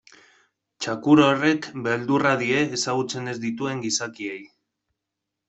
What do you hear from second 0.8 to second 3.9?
Txakur horrek beldurra die ezagutzen ez dituen